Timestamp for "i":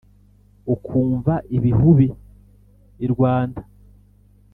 3.05-3.07